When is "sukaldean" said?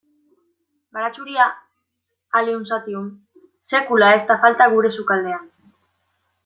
5.01-5.49